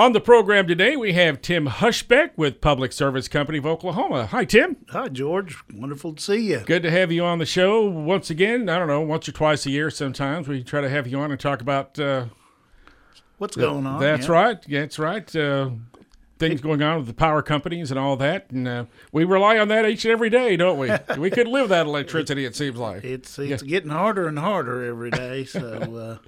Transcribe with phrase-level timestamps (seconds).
[0.00, 4.24] On the program today, we have Tim Hushbeck with Public Service Company of Oklahoma.
[4.24, 4.78] Hi, Tim.
[4.88, 5.58] Hi, George.
[5.74, 6.60] Wonderful to see you.
[6.60, 8.70] Good to have you on the show once again.
[8.70, 10.48] I don't know, once or twice a year sometimes.
[10.48, 12.28] We try to have you on and talk about uh,
[13.36, 14.00] what's going on.
[14.00, 14.32] That's yeah.
[14.32, 14.58] right.
[14.66, 15.36] Yeah, that's right.
[15.36, 15.68] Uh,
[16.38, 18.50] things going on with the power companies and all that.
[18.50, 20.90] And uh, we rely on that each and every day, don't we?
[21.18, 23.04] we could live without electricity, it seems like.
[23.04, 23.68] It's, it's yeah.
[23.68, 25.44] getting harder and harder every day.
[25.44, 26.20] So.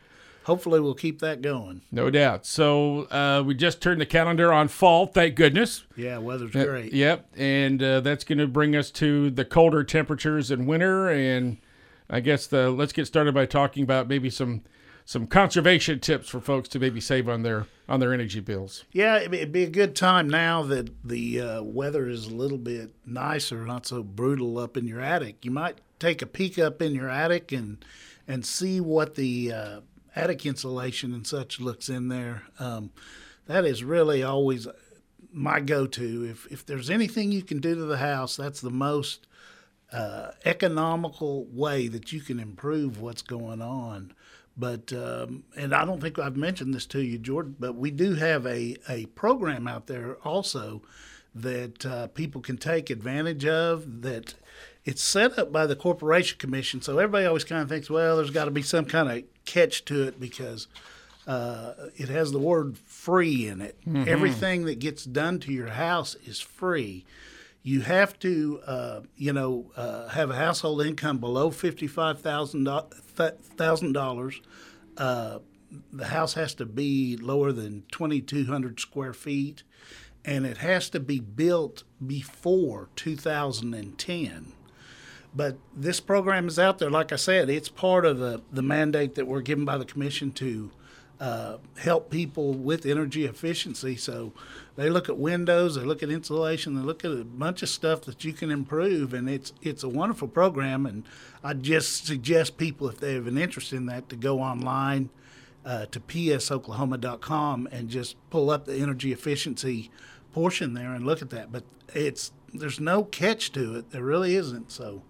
[0.44, 1.82] Hopefully we'll keep that going.
[1.90, 2.46] No doubt.
[2.46, 5.84] So uh, we just turned the calendar on fall, thank goodness.
[5.96, 6.92] Yeah, weather's uh, great.
[6.92, 11.08] Yep, and uh, that's going to bring us to the colder temperatures in winter.
[11.08, 11.58] And
[12.10, 14.62] I guess the let's get started by talking about maybe some
[15.04, 18.84] some conservation tips for folks to maybe save on their on their energy bills.
[18.92, 22.94] Yeah, it'd be a good time now that the uh, weather is a little bit
[23.04, 25.44] nicer, not so brutal up in your attic.
[25.44, 27.84] You might take a peek up in your attic and
[28.26, 29.80] and see what the uh,
[30.14, 32.42] attic insulation and such looks in there.
[32.58, 32.90] Um,
[33.46, 34.66] that is really always
[35.32, 36.24] my go-to.
[36.24, 39.26] If if there's anything you can do to the house, that's the most
[39.92, 44.12] uh, economical way that you can improve what's going on.
[44.56, 48.14] But um, and I don't think I've mentioned this to you, Jordan, but we do
[48.14, 50.82] have a a program out there also
[51.34, 54.34] that uh, people can take advantage of that
[54.84, 58.30] it's set up by the corporation commission so everybody always kind of thinks well there's
[58.30, 60.68] got to be some kind of catch to it because
[61.26, 63.76] uh, it has the word free in it.
[63.86, 64.08] Mm-hmm.
[64.08, 67.04] Everything that gets done to your house is free.
[67.62, 72.64] You have to, uh, you know, uh, have a household income below fifty-five thousand
[73.92, 74.40] dollars.
[74.96, 75.38] Uh,
[75.92, 79.62] the house has to be lower than twenty-two hundred square feet,
[80.24, 84.54] and it has to be built before two thousand and ten.
[85.34, 86.90] But this program is out there.
[86.90, 90.30] Like I said, it's part of the, the mandate that we're given by the commission
[90.32, 90.70] to
[91.20, 93.96] uh, help people with energy efficiency.
[93.96, 94.32] So
[94.76, 98.02] they look at windows, they look at insulation, they look at a bunch of stuff
[98.02, 100.84] that you can improve, and it's it's a wonderful program.
[100.84, 101.04] And
[101.44, 105.10] I just suggest people, if they have an interest in that, to go online
[105.64, 109.90] uh, to psoklahoma.com and just pull up the energy efficiency
[110.32, 111.52] portion there and look at that.
[111.52, 111.64] But
[111.94, 113.90] it's there's no catch to it.
[113.92, 114.72] There really isn't.
[114.72, 115.02] So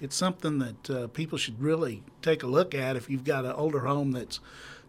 [0.00, 3.52] it's something that uh, people should really take a look at if you've got an
[3.52, 4.40] older home that's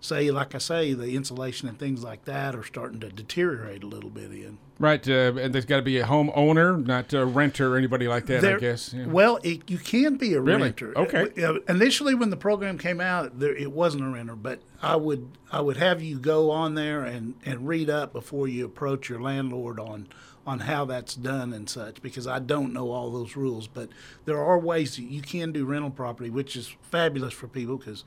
[0.01, 3.87] say like i say the insulation and things like that are starting to deteriorate a
[3.87, 7.73] little bit in right uh, and there's got to be a homeowner not a renter
[7.73, 9.05] or anybody like that there, i guess yeah.
[9.07, 10.63] well it, you can be a really?
[10.63, 14.61] renter okay uh, initially when the program came out there, it wasn't a renter but
[14.81, 18.65] i would i would have you go on there and and read up before you
[18.65, 20.07] approach your landlord on
[20.49, 23.67] on how that's done and such because I don't know all those rules.
[23.67, 23.89] But
[24.25, 28.03] there are ways that you can do rental property, which is fabulous for people because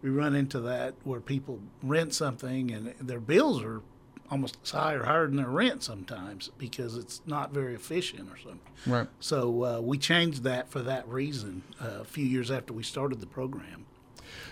[0.00, 3.82] we run into that where people rent something and their bills are
[4.30, 8.60] almost high or higher than their rent sometimes because it's not very efficient or something.
[8.86, 9.08] Right.
[9.18, 13.20] So uh, we changed that for that reason uh, a few years after we started
[13.20, 13.86] the program.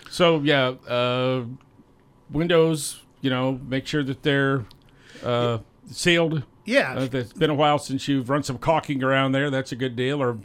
[0.09, 1.45] So yeah, uh,
[2.29, 3.01] windows.
[3.21, 4.63] You know, make sure that they're
[5.25, 5.57] uh,
[5.91, 6.93] sealed yeah.
[6.95, 9.49] Uh, it's been a while since you've run some caulking around there.
[9.49, 10.21] That's a good deal.
[10.21, 10.37] Or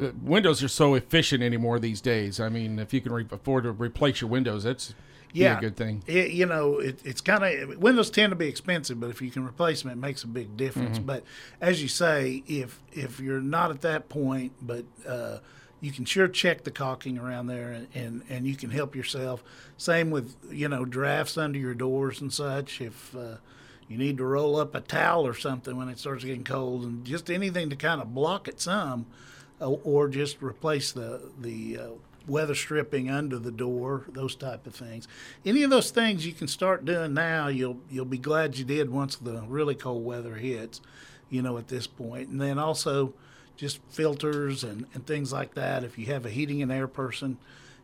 [0.00, 2.40] uh, windows are so efficient anymore these days.
[2.40, 4.94] I mean, if you can re- afford to replace your windows, that's
[5.32, 6.02] yeah, a good thing.
[6.06, 9.30] It, you know, it, it's kind of windows tend to be expensive, but if you
[9.30, 10.98] can replace them, it makes a big difference.
[10.98, 11.06] Mm-hmm.
[11.06, 11.24] But
[11.60, 15.38] as you say, if if you're not at that point, but uh,
[15.80, 19.42] you can sure check the caulking around there, and, and, and you can help yourself.
[19.76, 22.80] Same with you know drafts under your doors and such.
[22.80, 23.36] If uh,
[23.88, 27.04] you need to roll up a towel or something when it starts getting cold, and
[27.04, 29.06] just anything to kind of block it some,
[29.60, 31.88] uh, or just replace the the uh,
[32.26, 35.06] weather stripping under the door, those type of things.
[35.44, 37.48] Any of those things you can start doing now.
[37.48, 40.80] You'll you'll be glad you did once the really cold weather hits.
[41.30, 43.12] You know, at this point, and then also
[43.56, 45.82] just filters and, and things like that.
[45.82, 47.38] If you have a heating and air person,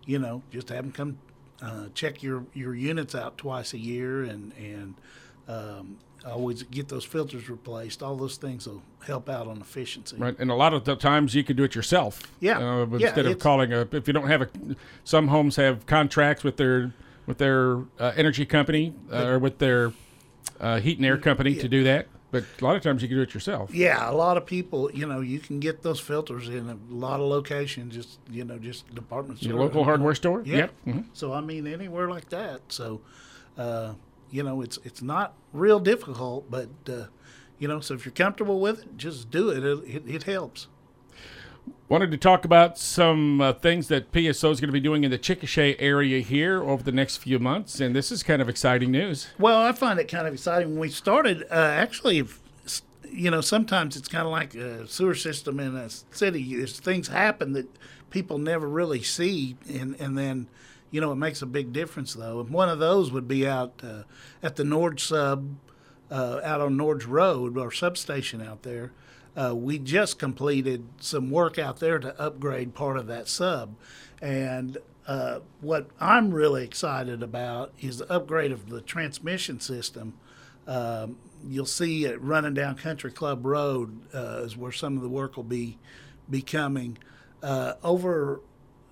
[0.05, 1.19] you know, just have them come
[1.62, 4.94] uh, check your, your units out twice a year and and
[5.50, 8.03] um, always get those filters replaced.
[8.03, 10.16] All those things will help out on efficiency.
[10.16, 12.22] Right, and a lot of the times you can do it yourself.
[12.41, 12.59] Yeah.
[12.59, 14.48] Uh, instead yeah, of calling a, if you don't have a,
[15.04, 16.92] some homes have contracts with their
[17.27, 19.92] with their uh, energy company uh, or with their
[20.60, 21.63] uh, heat and air company yeah.
[21.63, 22.09] to do that.
[22.33, 23.74] But a lot of times you can do it yourself.
[23.74, 27.19] Yeah, a lot of people, you know, you can get those filters in a lot
[27.19, 30.42] of locations, just you know, just department store, Your local hardware store.
[30.45, 30.57] Yeah.
[30.57, 30.74] Yep.
[30.86, 31.01] Mm-hmm.
[31.13, 32.60] So I mean, anywhere like that.
[32.69, 33.01] So.
[33.59, 33.95] Uh,
[34.30, 37.06] you know, it's it's not real difficult, but uh,
[37.59, 39.65] you know, so if you're comfortable with it, just do it.
[39.65, 40.68] It, it, it helps.
[41.88, 45.10] Wanted to talk about some uh, things that PSO is going to be doing in
[45.10, 48.92] the Chickasha area here over the next few months, and this is kind of exciting
[48.92, 49.28] news.
[49.38, 50.71] Well, I find it kind of exciting.
[50.71, 52.24] When we started, uh, actually,
[53.10, 56.56] you know, sometimes it's kind of like a sewer system in a city.
[56.56, 57.66] There's things happen that
[58.10, 60.48] people never really see, and and then,
[60.91, 62.41] you know, it makes a big difference though.
[62.41, 64.03] And one of those would be out uh,
[64.42, 65.57] at the Nord Sub,
[66.10, 68.92] uh, out on Nord's Road, our substation out there.
[69.36, 73.77] Uh, we just completed some work out there to upgrade part of that sub.
[74.21, 74.77] And
[75.07, 80.15] uh, what I'm really excited about is the upgrade of the transmission system.
[80.66, 81.16] Um,
[81.47, 85.36] you'll see it running down Country Club Road uh, is where some of the work
[85.36, 85.78] will be
[86.28, 86.98] be coming.
[87.42, 88.41] Uh, over,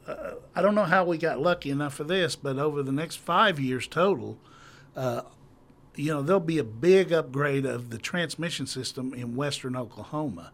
[0.06, 3.17] uh, I don't know how we got lucky enough for this, but over the next
[3.17, 4.39] five years total,
[4.97, 5.23] uh,
[5.95, 10.53] you know, there'll be a big upgrade of the transmission system in western Oklahoma.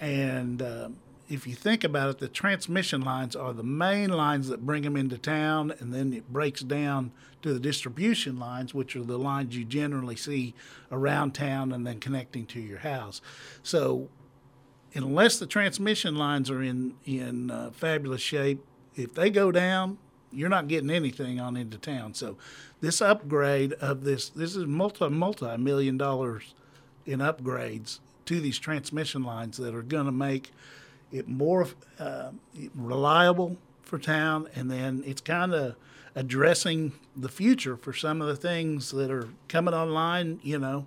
[0.00, 0.88] And uh,
[1.28, 4.96] if you think about it, the transmission lines are the main lines that bring them
[4.96, 7.12] into town, and then it breaks down
[7.42, 10.54] to the distribution lines, which are the lines you generally see
[10.90, 13.22] around town and then connecting to your house.
[13.62, 14.08] So,
[14.94, 18.64] unless the transmission lines are in in uh, fabulous shape,
[18.96, 19.98] if they go down,
[20.32, 22.14] you're not getting anything on into town.
[22.14, 22.36] So
[22.80, 26.54] this upgrade of this this is multi multi million dollars
[27.06, 30.52] in upgrades to these transmission lines that are going to make
[31.12, 31.66] it more
[31.98, 32.30] uh,
[32.74, 35.74] reliable for town, and then it's kind of
[36.14, 40.38] addressing the future for some of the things that are coming online.
[40.42, 40.86] You know,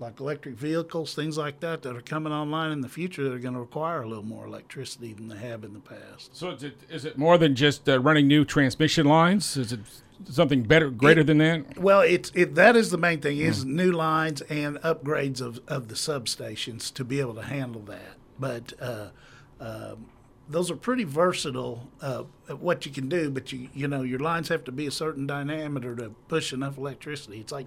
[0.00, 3.38] like electric vehicles, things like that, that are coming online in the future that are
[3.38, 6.36] going to require a little more electricity than they have in the past.
[6.36, 9.56] So is it, is it more than just uh, running new transmission lines?
[9.56, 9.80] Is it
[10.30, 11.78] something better, greater it, than that?
[11.78, 13.68] Well, it's it that is the main thing is mm.
[13.70, 18.16] new lines and upgrades of, of the substations to be able to handle that.
[18.38, 19.08] But uh,
[19.60, 19.96] uh,
[20.48, 23.30] those are pretty versatile uh, at what you can do.
[23.30, 26.78] But you you know your lines have to be a certain diameter to push enough
[26.78, 27.40] electricity.
[27.40, 27.66] It's like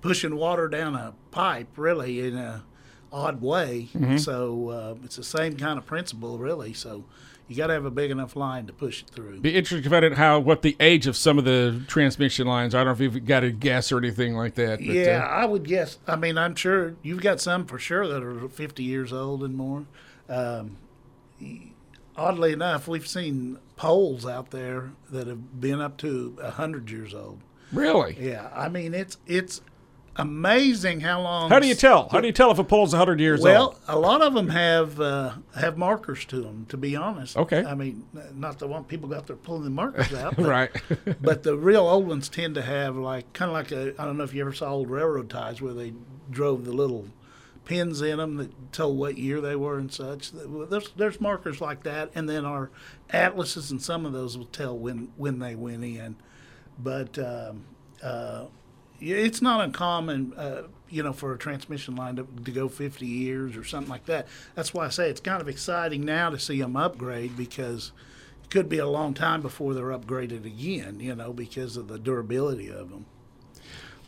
[0.00, 2.64] pushing water down a pipe, really, in a
[3.12, 3.88] odd way.
[3.94, 4.18] Mm-hmm.
[4.18, 6.72] So uh, it's the same kind of principle, really.
[6.72, 7.04] So
[7.48, 9.40] you got to have a big enough line to push it through.
[9.40, 12.74] Be interesting to find out how what the age of some of the transmission lines.
[12.74, 14.78] I don't know if you've got a guess or anything like that.
[14.78, 15.98] But, yeah, uh, I would guess.
[16.06, 19.56] I mean, I'm sure you've got some for sure that are 50 years old and
[19.56, 19.86] more.
[20.28, 20.76] Um,
[22.16, 27.40] oddly enough, we've seen poles out there that have been up to 100 years old.
[27.72, 28.16] Really?
[28.20, 28.50] Yeah.
[28.54, 29.62] I mean, it's it's
[30.18, 31.48] amazing how long.
[31.48, 32.08] How do you tell?
[32.08, 33.78] How do you tell if a pole's hundred years well, old?
[33.86, 36.66] Well, a lot of them have uh, have markers to them.
[36.68, 37.64] To be honest, okay.
[37.64, 38.04] I mean,
[38.34, 40.70] not the one people got there pulling the markers out, but, right?
[41.22, 44.00] but the real old ones tend to have like kind of like a.
[44.00, 45.94] I don't know if you ever saw old railroad ties where they
[46.30, 47.06] drove the little
[47.64, 50.32] pins in them that tell what year they were and such.
[50.32, 52.70] There's there's markers like that, and then our
[53.10, 56.16] atlases and some of those will tell when when they went in,
[56.78, 57.18] but.
[57.18, 57.64] Um,
[58.02, 58.46] uh,
[59.00, 63.56] it's not uncommon, uh, you know, for a transmission line to, to go 50 years
[63.56, 64.26] or something like that.
[64.54, 67.92] That's why I say it's kind of exciting now to see them upgrade because
[68.42, 71.98] it could be a long time before they're upgraded again, you know, because of the
[71.98, 73.06] durability of them.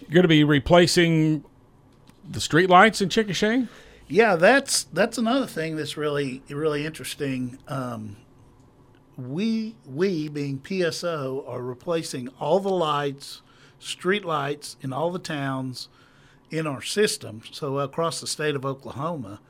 [0.00, 1.44] You're going to be replacing
[2.28, 3.69] the street lights in Chickasha?
[4.08, 7.58] Yeah, that's that's another thing that's really really interesting.
[7.69, 8.16] Um,
[9.16, 13.42] we we being PSO are replacing all the lights
[13.80, 15.88] street lights in all the towns
[16.50, 17.42] in our system.
[17.50, 19.40] So across the state of Oklahoma,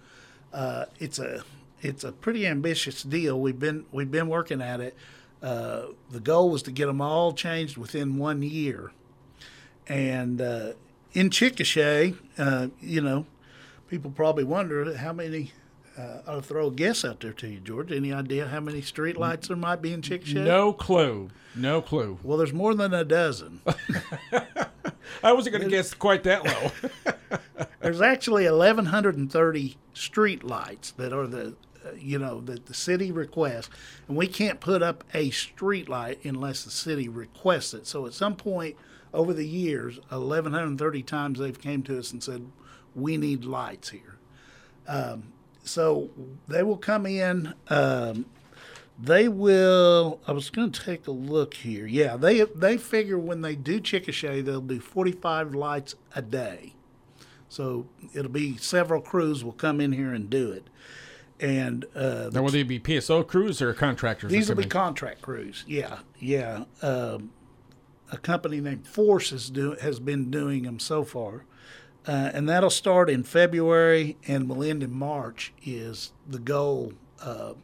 [0.52, 1.44] uh, it's a
[1.82, 3.38] it's a pretty ambitious deal.
[3.38, 4.96] We've been we've been working at it.
[5.42, 8.92] Uh, the goal was to get them all changed within one year,
[9.88, 10.72] and uh,
[11.12, 13.26] in Chickasha, uh, you know,
[13.88, 15.52] people probably wonder how many
[16.00, 17.92] uh, I'll throw a guess out there to you, George.
[17.92, 20.44] Any idea how many street lights there might be in Chickasha?
[20.44, 21.30] No clue.
[21.54, 22.18] No clue.
[22.22, 23.60] Well, there's more than a dozen.
[25.22, 27.38] I wasn't going to guess quite that low.
[27.80, 31.54] there's actually 1,130 street lights that are the,
[31.84, 33.68] uh, you know, that the city requests,
[34.08, 37.86] and we can't put up a street light unless the city requests it.
[37.86, 38.76] So at some point
[39.12, 42.46] over the years, 1,130 times they've came to us and said,
[42.94, 44.18] "We need lights here."
[44.86, 45.32] Um,
[45.64, 46.10] so
[46.48, 47.54] they will come in.
[47.68, 48.26] Um,
[48.98, 50.20] they will.
[50.26, 51.86] I was going to take a look here.
[51.86, 56.74] Yeah, they they figure when they do Chickasha, they'll do 45 lights a day.
[57.48, 60.68] So it'll be several crews will come in here and do it.
[61.40, 64.30] And uh, now, will they be PSO crews or contractors?
[64.30, 65.64] These will be contract crews.
[65.66, 66.64] Yeah, yeah.
[66.82, 67.30] Um,
[68.12, 71.44] a company named Force has do has been doing them so far.
[72.06, 75.52] Uh, and that'll start in February and will end in March.
[75.62, 76.94] Is the goal?
[77.20, 77.54] Uh,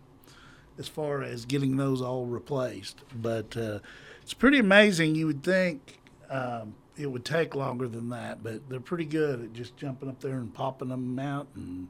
[0.79, 3.03] as far as getting those all replaced.
[3.15, 3.81] But uh,
[4.23, 5.15] it's pretty amazing.
[5.15, 6.01] You would think
[6.31, 10.21] um, it would take longer than that, but they're pretty good at just jumping up
[10.21, 11.89] there and popping them out and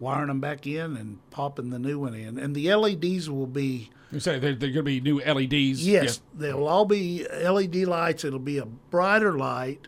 [0.00, 2.38] wiring them back in and popping the new one in.
[2.38, 3.90] And the LEDs will be.
[4.10, 5.86] You say they're, they're going to be new LEDs.
[5.86, 6.40] Yes, yeah.
[6.40, 8.24] they'll all be LED lights.
[8.24, 9.86] It'll be a brighter light,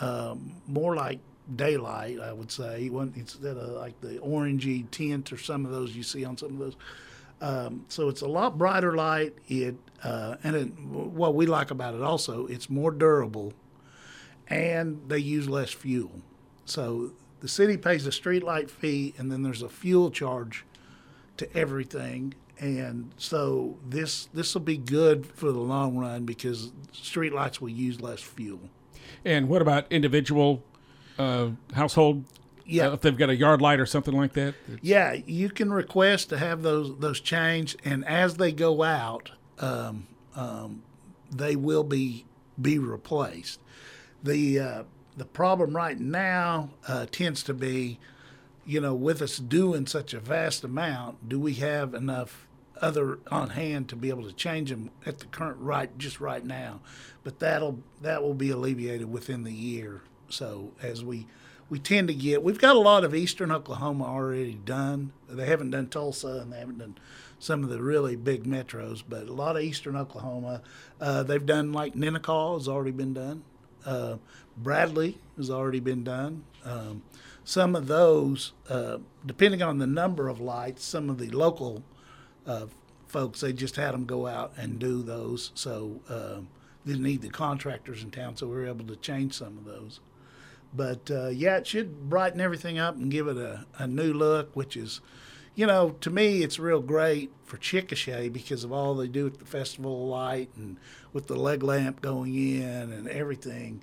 [0.00, 1.20] um, more like
[1.56, 6.02] daylight, I would say, instead of like the orangey tint or some of those you
[6.02, 6.76] see on some of those.
[7.40, 9.34] Um, so it's a lot brighter light.
[9.48, 13.52] It uh, and it, what we like about it also, it's more durable,
[14.48, 16.12] and they use less fuel.
[16.64, 20.64] So the city pays a street light fee, and then there's a fuel charge
[21.36, 22.34] to everything.
[22.60, 27.70] And so this this will be good for the long run because street lights will
[27.70, 28.60] use less fuel.
[29.24, 30.62] And what about individual
[31.18, 32.24] uh, household?
[32.64, 34.54] Yeah, uh, if they've got a yard light or something like that.
[34.80, 40.06] Yeah, you can request to have those those changed, and as they go out, um,
[40.34, 40.82] um,
[41.30, 42.24] they will be
[42.60, 43.60] be replaced.
[44.22, 44.82] The uh,
[45.16, 47.98] the problem right now uh, tends to be,
[48.64, 52.46] you know, with us doing such a vast amount, do we have enough
[52.80, 56.44] other on hand to be able to change them at the current right just right
[56.44, 56.80] now?
[57.24, 60.02] But that'll that will be alleviated within the year.
[60.32, 61.26] So as we
[61.68, 65.12] we tend to get, we've got a lot of Eastern Oklahoma already done.
[65.28, 66.98] They haven't done Tulsa and they haven't done
[67.38, 70.60] some of the really big metros, but a lot of Eastern Oklahoma.
[71.00, 73.42] Uh, they've done like Nenakaw has already been done.
[73.86, 74.16] Uh,
[74.56, 76.44] Bradley has already been done.
[76.64, 77.02] Um,
[77.44, 81.82] some of those, uh, depending on the number of lights, some of the local
[82.46, 82.66] uh,
[83.06, 85.52] folks, they just had them go out and do those.
[85.54, 86.40] So uh,
[86.86, 90.00] didn't need the contractors in town, so we were able to change some of those.
[90.74, 94.54] But uh, yeah, it should brighten everything up and give it a, a new look,
[94.56, 95.00] which is,
[95.54, 99.38] you know, to me, it's real great for Chickasha because of all they do at
[99.38, 100.78] the Festival of Light and
[101.12, 103.82] with the leg lamp going in and everything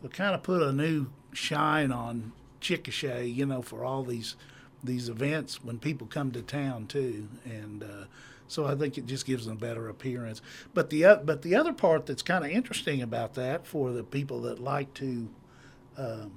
[0.00, 4.36] It'll kind of put a new shine on Chickasha, you know, for all these
[4.82, 8.04] these events when people come to town too, and uh,
[8.46, 10.40] so I think it just gives them a better appearance.
[10.72, 14.04] But the uh, but the other part that's kind of interesting about that for the
[14.04, 15.28] people that like to
[15.98, 16.32] um,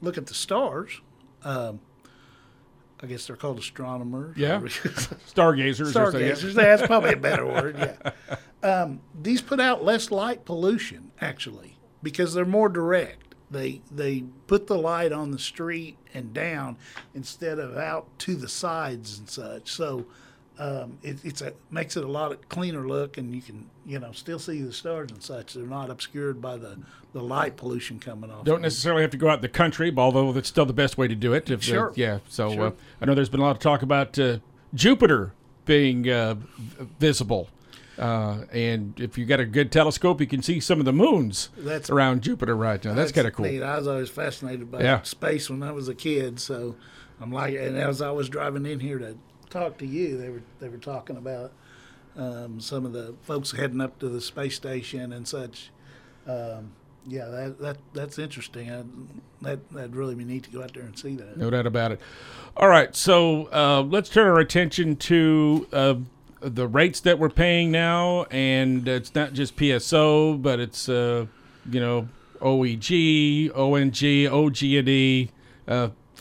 [0.00, 1.00] look at the stars.
[1.44, 1.80] Um,
[3.02, 4.36] I guess they're called astronomers.
[4.36, 4.60] Yeah,
[5.26, 5.90] stargazers.
[5.90, 6.54] Stargazers.
[6.54, 7.76] That's probably a better word.
[7.78, 8.36] Yeah.
[8.64, 13.34] Um, these put out less light pollution actually because they're more direct.
[13.50, 16.76] They they put the light on the street and down
[17.12, 19.68] instead of out to the sides and such.
[19.68, 20.06] So
[20.58, 24.12] um, it, it's a makes it a lot cleaner look, and you can you know
[24.12, 25.54] still see the stars and such.
[25.54, 26.78] They're not obscured by the,
[27.12, 28.44] the light pollution coming off.
[28.44, 31.08] Don't necessarily have to go out in the country, although that's still the best way
[31.08, 31.50] to do it.
[31.50, 31.90] If, sure.
[31.90, 32.18] Uh, yeah.
[32.28, 32.66] So sure.
[32.66, 34.38] Uh, I know there's been a lot of talk about uh,
[34.74, 35.32] Jupiter
[35.64, 36.36] being uh,
[36.98, 37.48] visible.
[37.98, 41.50] Uh, and if you got a good telescope, you can see some of the moons
[41.56, 42.94] that's, around Jupiter right now.
[42.94, 43.44] That's, that's kind of cool.
[43.44, 43.62] Neat.
[43.62, 45.02] I was always fascinated by yeah.
[45.02, 46.40] space when I was a kid.
[46.40, 46.74] So
[47.20, 49.16] I'm like, and as I was driving in here to
[49.52, 51.52] talk to you, they were they were talking about
[52.16, 55.70] um, some of the folks heading up to the space station and such.
[56.26, 56.72] Um,
[57.06, 58.70] yeah, that, that that's interesting.
[58.70, 58.84] I,
[59.42, 61.36] that that'd really be neat to go out there and see that.
[61.36, 62.00] No doubt about it.
[62.56, 65.94] All right, so uh, let's turn our attention to uh,
[66.40, 71.26] the rates that we're paying now, and it's not just PSO, but it's uh,
[71.68, 72.08] you know
[72.40, 75.30] OEG, ONG, OG&E,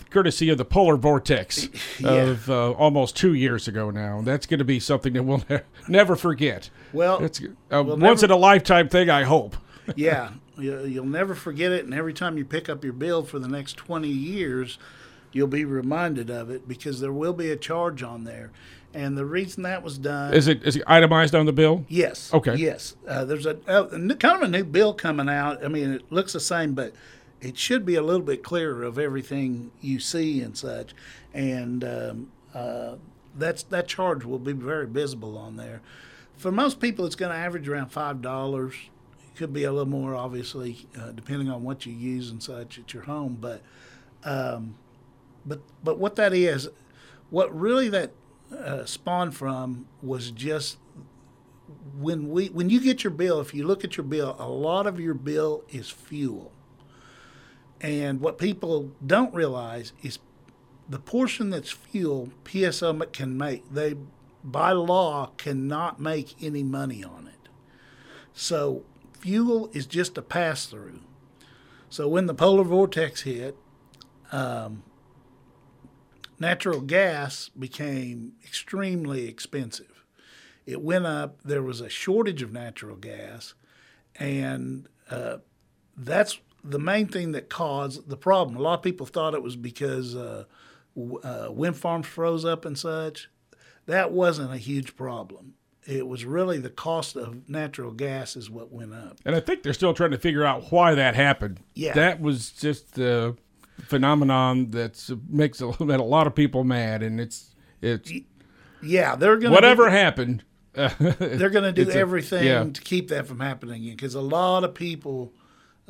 [0.09, 1.69] courtesy of the polar vortex
[1.99, 2.11] yeah.
[2.11, 4.21] of uh, almost two years ago now.
[4.21, 6.69] That's going to be something that we'll ne- never forget.
[6.93, 9.09] Well, it's uh, we'll once never, in a lifetime thing.
[9.09, 9.55] I hope.
[9.95, 13.47] yeah, you'll never forget it, and every time you pick up your bill for the
[13.47, 14.77] next twenty years,
[15.31, 18.51] you'll be reminded of it because there will be a charge on there.
[18.93, 21.85] And the reason that was done is it is it itemized on the bill?
[21.87, 22.33] Yes.
[22.33, 22.55] Okay.
[22.55, 22.95] Yes.
[23.07, 25.63] Uh, there's a, a, kind of a new bill coming out.
[25.63, 26.93] I mean, it looks the same, but
[27.41, 30.93] it should be a little bit clearer of everything you see and such.
[31.33, 32.95] And um, uh,
[33.35, 35.81] that's that charge will be very visible on there.
[36.37, 38.73] For most people, it's going to average around five dollars.
[39.19, 42.77] It could be a little more, obviously, uh, depending on what you use and such
[42.77, 43.37] at your home.
[43.39, 43.61] But
[44.23, 44.75] um,
[45.45, 46.69] but but what that is,
[47.29, 48.11] what really that
[48.55, 50.77] uh, spawned from was just
[51.97, 53.39] when we when you get your bill.
[53.39, 56.51] If you look at your bill, a lot of your bill is fuel.
[57.81, 60.19] And what people don't realize is
[60.87, 63.63] the portion that's fuel PSO can make.
[63.73, 63.95] They
[64.43, 67.49] by law cannot make any money on it.
[68.33, 68.83] So
[69.19, 71.01] fuel is just a pass through.
[71.89, 73.55] So when the polar vortex hit,
[74.31, 74.83] um,
[76.39, 80.05] natural gas became extremely expensive.
[80.65, 81.41] it went up.
[81.43, 83.55] There was a shortage of natural gas,
[84.15, 85.37] and uh,
[85.97, 88.55] that's the main thing that caused the problem.
[88.55, 90.45] A lot of people thought it was because uh,
[91.23, 93.29] uh, wind farms froze up and such.
[93.85, 95.55] That wasn't a huge problem.
[95.87, 99.17] It was really the cost of natural gas is what went up.
[99.25, 101.59] And I think they're still trying to figure out why that happened.
[101.73, 101.93] Yeah.
[101.93, 103.35] That was just a
[103.85, 108.11] phenomenon that makes a, a lot of people mad, and it's it's
[108.83, 110.43] yeah they're gonna whatever do, happened.
[110.73, 112.63] they're going to do a- everything yeah.
[112.63, 115.33] to keep that from happening again because a lot of people.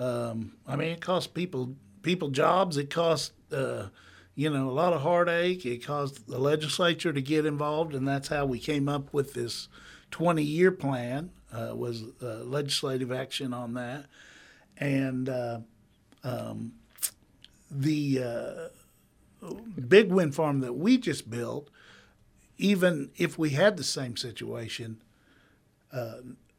[0.01, 2.77] Um, I mean, it costs people people jobs.
[2.77, 3.87] It costs uh,
[4.35, 5.65] you know a lot of heartache.
[5.65, 9.67] It caused the legislature to get involved, and that's how we came up with this
[10.09, 11.31] twenty year plan.
[11.53, 14.05] Uh, was uh, legislative action on that,
[14.77, 15.59] and uh,
[16.23, 16.71] um,
[17.69, 18.23] the
[19.43, 19.47] uh,
[19.87, 21.69] big wind farm that we just built
[22.61, 25.01] even if we had the same situation,
[25.91, 26.17] uh,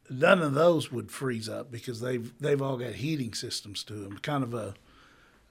[0.09, 4.17] none of those would freeze up because they've they've all got heating systems to them.
[4.19, 4.73] Kind of a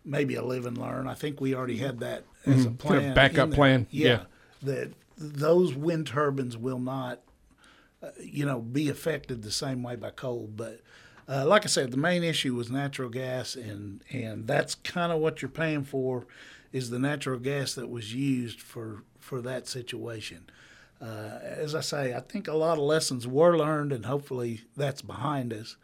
[0.05, 1.07] maybe a live and learn.
[1.07, 4.09] I think we already had that as a Kind of plan, backup in plan, Yeah,
[4.09, 4.23] yeah.
[4.63, 7.21] that those wind turbines will not,
[8.03, 10.57] uh, you know, be affected the same way by cold.
[10.57, 10.81] But
[11.29, 15.21] uh, like I said, the main issue was natural gas, and and that's kind of
[15.21, 16.27] what you're paying for,
[16.73, 20.47] is the natural gas that was used for for that situation.
[21.03, 25.03] Uh, as I say, I think a lot of lessons were learned, and hopefully that's
[25.03, 25.77] behind us.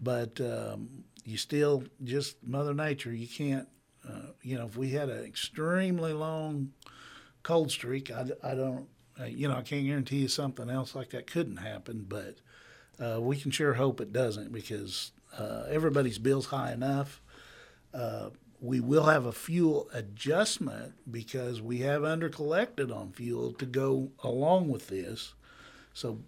[0.00, 3.12] But um, you still just Mother Nature.
[3.12, 3.68] You can't,
[4.08, 6.72] uh, you know, if we had an extremely long
[7.42, 8.88] cold streak, I, I don't,
[9.20, 12.06] uh, you know, I can't guarantee you something else like that couldn't happen.
[12.08, 12.36] But
[12.98, 17.20] uh, we can sure hope it doesn't because uh, everybody's bill's high enough.
[18.62, 24.68] We will have a fuel adjustment because we have undercollected on fuel to go along
[24.68, 25.34] with this.
[25.94, 26.20] So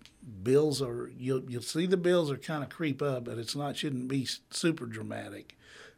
[0.43, 3.76] bills are you'll you'll see the bills are kind of creep up, but it's not
[3.76, 5.57] shouldn't be super dramatic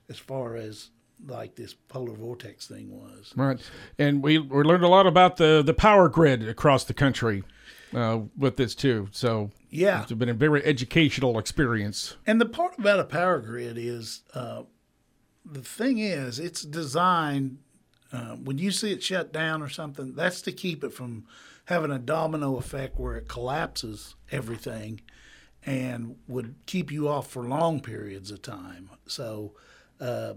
[0.08, 0.90] as far as
[1.26, 3.32] like this polar vortex thing was.
[3.34, 3.58] Right,
[3.98, 7.44] and we we learned a lot about the the power grid across the country
[7.94, 9.08] uh, with this too.
[9.10, 12.16] So Yeah, it's been a very educational experience.
[12.26, 14.62] And the part about a power grid is uh,
[15.50, 17.58] the thing is, it's designed
[18.12, 21.24] uh, when you see it shut down or something, that's to keep it from
[21.66, 25.00] having a domino effect where it collapses everything
[25.64, 28.88] and would keep you off for long periods of time.
[29.06, 29.52] So,
[30.00, 30.34] uh,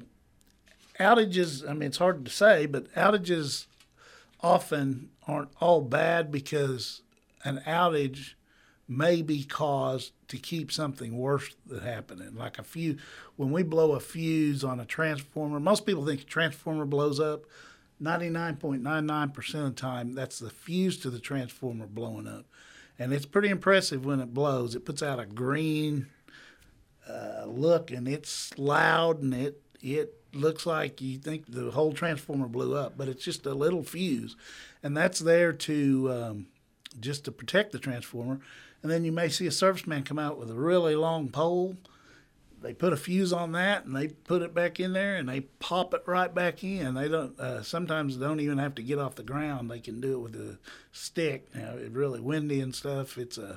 [0.99, 3.67] outages, I mean, it's hard to say, but outages
[4.41, 7.01] often aren't all bad because
[7.43, 8.33] an outage
[8.89, 12.35] may be caused to keep something worse than happening.
[12.35, 12.97] Like a few,
[13.35, 17.45] when we blow a fuse on a transformer, most people think a transformer blows up.
[18.01, 22.45] 99.99% of the time, that's the fuse to the transformer blowing up.
[22.97, 24.73] And it's pretty impressive when it blows.
[24.73, 26.07] It puts out a green
[27.07, 32.47] uh, look and it's loud and it, it looks like you think the whole transformer
[32.47, 34.35] blew up, but it's just a little fuse.
[34.81, 36.47] And that's there to um,
[36.99, 38.39] just to protect the transformer.
[38.81, 41.75] And then you may see a serviceman come out with a really long pole.
[42.61, 45.41] They put a fuse on that and they put it back in there and they
[45.41, 46.93] pop it right back in.
[46.93, 49.71] They don't uh, sometimes don't even have to get off the ground.
[49.71, 50.57] They can do it with a
[50.91, 51.53] stick.
[51.55, 53.17] Now it's really windy and stuff.
[53.17, 53.53] It's a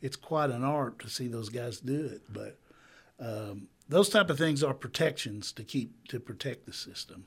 [0.00, 2.22] it's quite an art to see those guys do it.
[2.28, 2.58] But
[3.18, 7.26] um, those type of things are protections to keep to protect the system.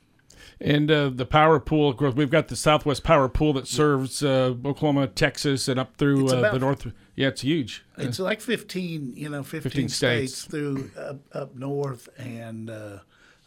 [0.60, 4.22] And uh, the power pool, of course, we've got the Southwest Power Pool that serves
[4.22, 6.92] uh, Oklahoma, Texas, and up through uh, about- the north.
[7.16, 7.84] Yeah, it's huge.
[7.98, 10.34] It's like 15, you know, 15, 15 states.
[10.34, 10.50] states.
[10.50, 12.98] through up, up north, and uh,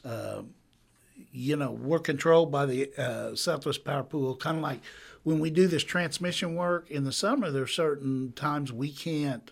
[0.05, 0.43] uh,
[1.31, 4.35] you know we're controlled by the uh, Southwest Power Pool.
[4.35, 4.81] Kind of like
[5.23, 7.49] when we do this transmission work in the summer.
[7.49, 9.49] There are certain times we can't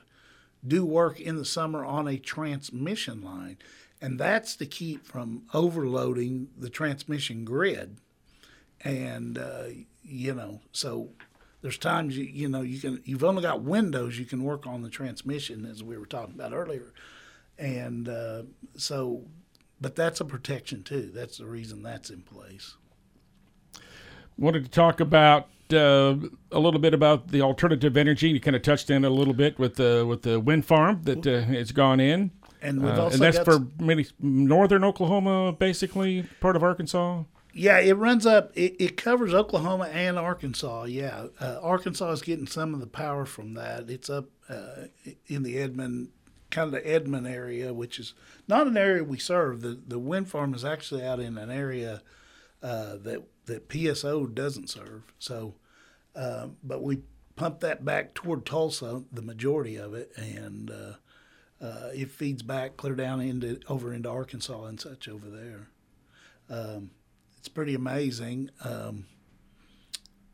[0.66, 3.58] do work in the summer on a transmission line,
[4.02, 7.98] and that's to keep from overloading the transmission grid.
[8.84, 9.66] And uh,
[10.04, 11.10] you know, so
[11.62, 14.82] there's times you you know you can you've only got windows you can work on
[14.82, 16.94] the transmission as we were talking about earlier,
[17.60, 18.42] and uh,
[18.76, 19.22] so,
[19.80, 21.12] but that's a protection too.
[21.14, 22.76] That's the reason that's in place.
[24.38, 26.16] Wanted to talk about uh,
[26.52, 28.30] a little bit about the alternative energy.
[28.30, 31.02] You kind of touched on it a little bit with the with the wind farm
[31.04, 35.52] that uh, has gone in, And we've Uh, also and that's for many northern Oklahoma,
[35.54, 37.24] basically part of Arkansas.
[37.54, 38.52] Yeah, it runs up.
[38.56, 40.84] It, it covers Oklahoma and Arkansas.
[40.86, 43.90] Yeah, uh, Arkansas is getting some of the power from that.
[43.90, 44.86] It's up uh,
[45.28, 46.10] in the Edmond,
[46.50, 48.14] kind of the Edmond area, which is
[48.48, 49.62] not an area we serve.
[49.62, 52.04] The the wind farm is actually out in an area
[52.64, 55.04] uh, that that PSO doesn't serve.
[55.20, 55.56] So,
[56.16, 57.02] uh, but we
[57.36, 60.72] pump that back toward Tulsa, the majority of it, and
[61.62, 65.70] uh, it feeds back clear down into over into Arkansas and such over there.
[66.50, 66.92] Um,
[67.38, 69.06] it's pretty amazing um,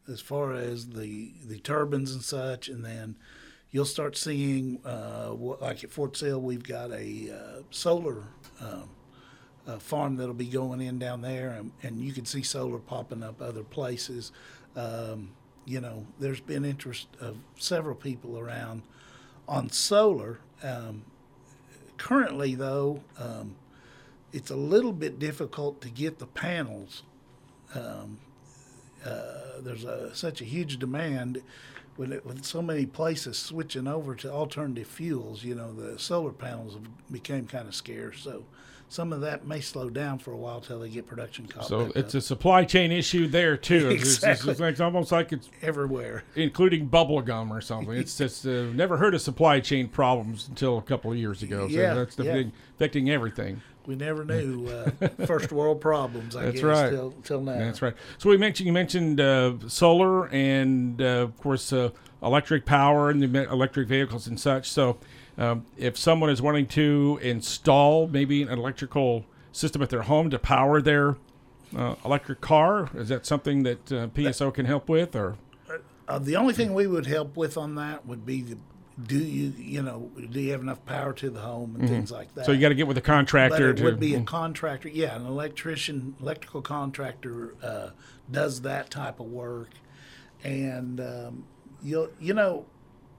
[0.07, 3.17] as far as the the turbines and such, and then
[3.71, 8.23] you'll start seeing uh, what, like at Fort Sill, we've got a uh, solar.
[8.59, 8.89] Um,
[9.67, 13.21] uh, farm that'll be going in down there, and, and you can see solar popping
[13.21, 14.31] up other places.
[14.77, 15.31] Um,
[15.65, 18.83] you know, there's been interest of several people around
[19.47, 20.39] on solar.
[20.63, 21.03] Um,
[21.97, 23.55] currently, though, um,
[24.33, 27.03] it's a little bit difficult to get the panels.
[27.73, 28.19] Um,
[29.05, 31.41] uh, there's a, such a huge demand
[31.97, 35.43] with, it, with so many places switching over to alternative fuels.
[35.43, 38.43] You know, the solar panels have became kind of scarce, so
[38.89, 41.65] some of that may slow down for a while till they get production caught.
[41.67, 42.19] So it's up.
[42.19, 43.89] a supply chain issue there too.
[43.91, 44.51] It's- it's- Exactly.
[44.51, 46.23] It's, it's almost like it's everywhere.
[46.35, 47.93] including bubble gum or something.
[47.97, 51.67] It's just uh, never heard of supply chain problems until a couple of years ago.
[51.67, 52.33] So Yeah, that's the yeah.
[52.33, 53.61] thing affecting everything.
[53.85, 54.67] We never knew
[55.01, 56.35] uh, first world problems.
[56.35, 56.89] I That's guess right.
[56.89, 57.57] till, till now.
[57.57, 57.93] That's right.
[58.17, 61.89] So we mentioned you mentioned uh, solar and uh, of course uh,
[62.21, 64.69] electric power and the electric vehicles and such.
[64.69, 64.97] So
[65.37, 70.39] um, if someone is wanting to install maybe an electrical system at their home to
[70.39, 71.17] power their
[71.75, 75.35] uh, electric car, is that something that uh, PSO can help with, or
[76.07, 78.57] Uh, the only thing we would help with on that would be the,
[79.03, 82.33] do you you know do you have enough power to the home and things like
[82.33, 82.41] that.
[82.41, 82.45] Mm-hmm.
[82.45, 84.89] so you got to get with a but contractor it to would be a contractor.
[84.89, 87.89] Yeah, an electrician, electrical contractor uh,
[88.31, 89.69] does that type of work,
[90.43, 91.43] and um,
[91.83, 92.65] you you know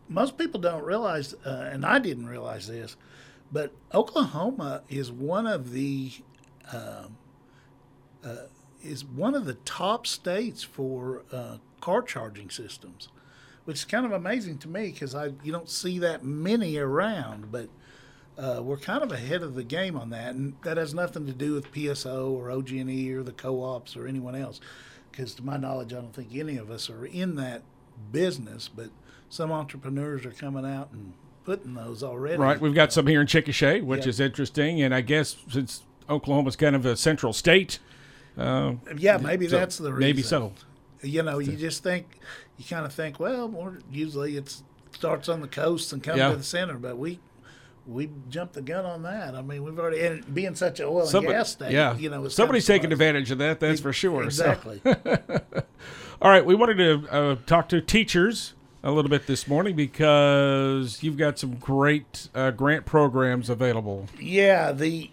[0.08, 2.96] most people don't realize, uh, and I didn't realize this,
[3.52, 6.12] but Oklahoma is one of the
[6.72, 7.16] um,
[8.24, 8.46] uh,
[8.82, 13.08] is one of the top states for uh, car charging systems,
[13.64, 17.50] which is kind of amazing to me because I you don't see that many around,
[17.50, 17.68] but
[18.38, 21.32] uh, we're kind of ahead of the game on that, and that has nothing to
[21.32, 24.60] do with PSO or OG&E or the co-ops or anyone else,
[25.10, 27.62] because to my knowledge, I don't think any of us are in that
[28.12, 28.68] business.
[28.68, 28.90] But
[29.28, 31.12] some entrepreneurs are coming out and
[31.44, 32.36] putting those already.
[32.38, 32.60] Right.
[32.60, 34.10] We've got some here in Chickasha, which Yeah.
[34.10, 34.82] is interesting.
[34.82, 37.78] And I guess since Oklahoma's kind of a central state,
[38.36, 40.00] uh, Yeah, maybe so that's the reason.
[40.00, 40.52] maybe so.
[41.02, 42.18] You know, you just think,
[42.56, 44.56] you kind of think, well, usually it
[44.92, 46.30] starts on the coast and comes Yeah.
[46.30, 47.20] to the center, but we
[47.86, 49.34] we jumped the gun on that.
[49.34, 51.72] I mean, we've already and being such an oil and Somebody- gas state.
[51.72, 51.96] yeah.
[51.96, 54.30] you know, Somebody's kind of taking advantage of that, that's for sure.
[54.30, 54.82] So- Exactly.
[56.20, 56.44] all right.
[56.44, 61.38] We wanted to uh, talk to teachers a little bit this morning because you've got
[61.38, 64.06] some great uh, grant programs available.
[64.18, 65.10] Yeah, the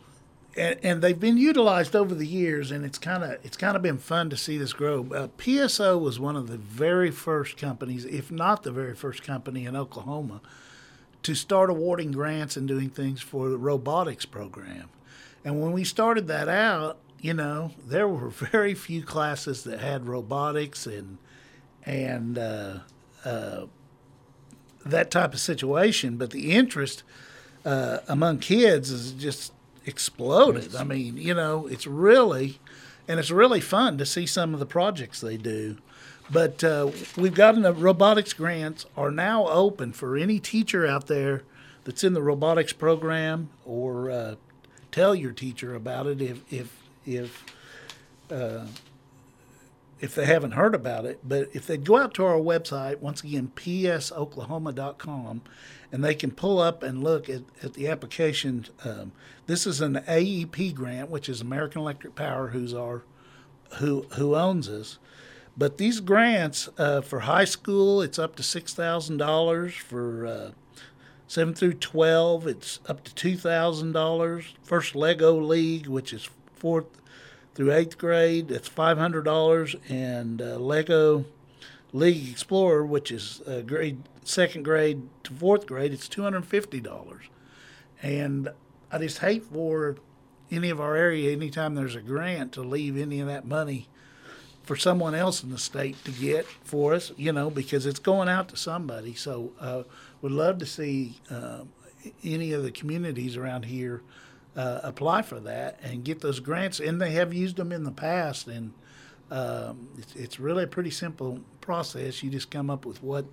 [0.57, 3.81] and, and they've been utilized over the years, and it's kind of it's kind of
[3.81, 5.01] been fun to see this grow.
[5.13, 9.65] Uh, PSO was one of the very first companies, if not the very first company
[9.65, 10.41] in Oklahoma,
[11.23, 14.89] to start awarding grants and doing things for the robotics program.
[15.43, 20.07] And when we started that out, you know, there were very few classes that had
[20.07, 21.17] robotics and
[21.83, 22.79] and uh,
[23.25, 23.65] uh,
[24.85, 26.17] that type of situation.
[26.17, 27.03] But the interest
[27.65, 29.51] uh, among kids is just
[29.85, 30.75] exploded.
[30.75, 32.59] I mean, you know, it's really,
[33.07, 35.77] and it's really fun to see some of the projects they do.
[36.31, 41.43] But uh, we've gotten the robotics grants are now open for any teacher out there
[41.83, 44.35] that's in the robotics program, or uh,
[44.91, 47.45] tell your teacher about it if if if
[48.31, 48.65] uh,
[50.05, 51.19] if they haven't heard about it.
[51.27, 55.41] But if they go out to our website, once again, psoklahoma.com,
[55.91, 58.67] and they can pull up and look at, at the application.
[58.83, 59.13] Um,
[59.47, 63.03] this is an AEP grant, which is American Electric Power, who's our
[63.79, 64.99] who who owns us.
[65.57, 69.73] But these grants uh, for high school, it's up to six thousand dollars.
[69.73, 70.51] For uh,
[71.27, 74.53] seven through twelve, it's up to two thousand dollars.
[74.61, 76.85] First Lego League, which is fourth
[77.55, 81.25] through eighth grade, it's five hundred dollars, and uh, Lego
[81.93, 86.79] League Explorer, which is uh, grade second grade to fourth grade, it's two hundred fifty
[86.79, 87.23] dollars.
[88.03, 88.49] And
[88.91, 89.95] I just hate for
[90.51, 93.87] any of our area, anytime there's a grant, to leave any of that money
[94.63, 98.27] for someone else in the state to get for us, you know, because it's going
[98.27, 99.13] out to somebody.
[99.13, 99.83] So, uh,
[100.21, 101.61] would love to see uh,
[102.23, 104.01] any of the communities around here
[104.55, 106.79] uh, apply for that and get those grants.
[106.79, 108.73] And they have used them in the past, and
[109.31, 112.23] um, it's, it's really a pretty simple process.
[112.23, 113.25] You just come up with what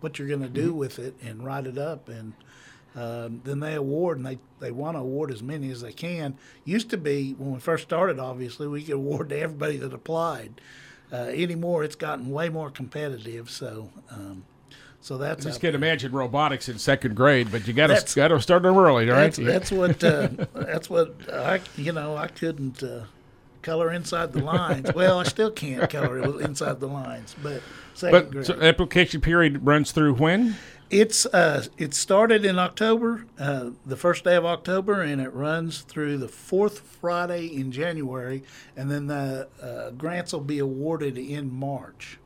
[0.00, 2.32] what you're going to do with it and write it up, and
[2.94, 6.36] um, then they award, and they, they want to award as many as they can.
[6.64, 10.60] Used to be when we first started, obviously we could award to everybody that applied.
[11.12, 13.50] Uh, anymore, it's gotten way more competitive.
[13.50, 14.44] So, um,
[15.02, 15.80] So that's I just can't there.
[15.80, 19.32] imagine robotics in second grade, but you got to got to start them early, right?
[19.34, 23.06] That's, that's what uh, that's what I you know I couldn't uh,
[23.62, 24.94] color inside the lines.
[24.94, 27.62] Well, I still can't color inside the lines, but
[27.94, 28.46] second but grade.
[28.46, 30.56] so application period runs through when?
[30.88, 35.80] It's uh, it started in October, uh, the first day of October, and it runs
[35.80, 38.44] through the fourth Friday in January,
[38.76, 42.18] and then the uh, grants will be awarded in March.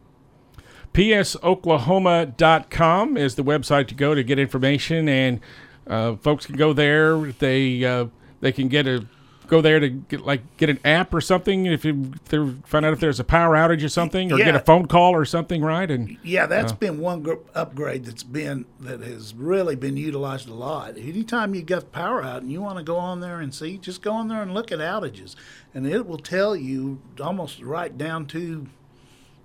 [0.97, 5.41] psoklahoma.com is the website to go to get information, and
[5.87, 7.19] uh, folks can go there.
[7.19, 8.07] They uh,
[8.41, 9.07] they can get a
[9.47, 12.95] go there to get like get an app or something if you if find out
[12.95, 15.91] if there's a power outage or something, or get a phone call or something, right?
[15.91, 20.55] And Yeah, that's been one gr- upgrade that's been that has really been utilized a
[20.55, 20.97] lot.
[20.97, 24.01] Anytime you got power out and you want to go on there and see, just
[24.01, 25.37] go on there and look at outages,
[25.75, 28.69] and it will tell you almost right down to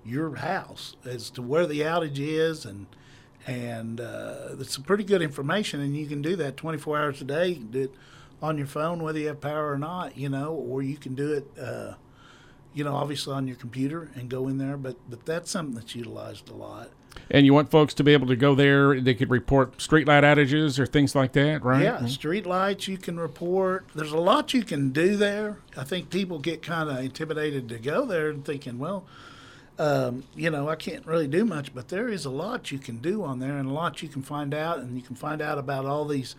[0.06, 2.88] your house as to where the outage is and
[3.48, 7.48] and uh, it's pretty good information and you can do that 24 hours a day
[7.50, 7.94] you can do it
[8.42, 11.34] on your phone whether you have power or not you know or you can do
[11.34, 11.94] it uh,
[12.74, 15.96] you know obviously on your computer and go in there but but that's something that's
[15.96, 16.90] utilized a lot
[17.30, 19.00] and you want folks to be able to go there.
[19.00, 21.84] They could report streetlight outages or things like that, right?
[21.84, 23.86] Yeah, street lights you can report.
[23.96, 25.58] There's a lot you can do there.
[25.78, 29.06] I think people get kind of intimidated to go there and thinking, well,
[29.82, 32.98] um, you know, I can't really do much, but there is a lot you can
[32.98, 35.58] do on there and a lot you can find out, and you can find out
[35.58, 36.36] about all these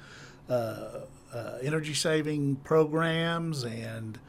[0.49, 1.01] uh,
[1.35, 4.21] uh, energy saving programs and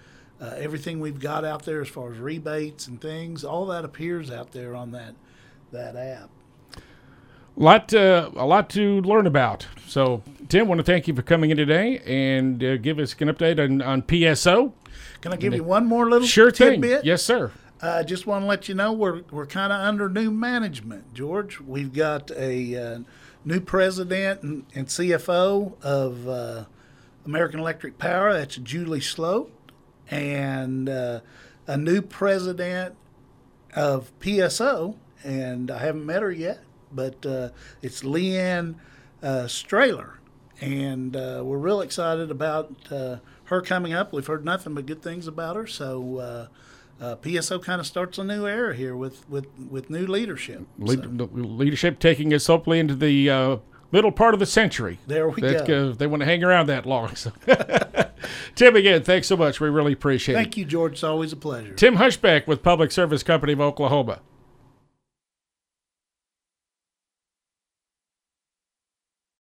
[0.42, 3.44] uh, everything we've got out there as far as rebates and things.
[3.44, 5.14] All that appears out there on that
[5.72, 6.30] that app.
[7.56, 9.68] lot uh, a lot to learn about.
[9.88, 13.28] So, Tim, want to thank you for coming in today and uh, give us an
[13.28, 14.72] update on, on PSO.
[15.22, 16.82] Can I give you one more little Sure thing.
[16.82, 17.06] tidbit?
[17.06, 17.52] Yes, sir.
[17.84, 21.14] I uh, just want to let you know we're we're kind of under new management,
[21.14, 21.60] George.
[21.60, 23.00] We've got a uh,
[23.44, 26.64] new president and, and CFO of uh,
[27.26, 28.32] American Electric Power.
[28.32, 29.52] That's Julie Sloat,
[30.10, 31.20] and uh,
[31.68, 32.96] a new president
[33.76, 34.96] of PSO.
[35.22, 37.50] And I haven't met her yet, but uh,
[37.82, 38.80] it's Leigh Anne
[39.22, 40.20] uh, Strahler,
[40.62, 44.14] and we're real excited about her coming up.
[44.14, 46.48] We've heard nothing but good things about her, so.
[47.02, 50.64] Uh, uh, PSO kind of starts a new era here with, with, with new leadership.
[50.78, 53.58] Le- So, leadership taking us hopefully into the uh,
[53.92, 55.00] middle part of the century.
[55.08, 55.66] there we That's go.
[55.68, 56.00] good.
[56.00, 57.16] They want to hang around that long.
[57.16, 57.32] So.
[58.56, 59.60] Tim, again, thanks so much.
[59.60, 60.38] We really appreciate it.
[60.38, 60.94] Thank you, George.
[60.94, 61.74] It's always a pleasure.
[61.74, 64.20] Tim Hushbeck with Public Service Company of Oklahoma.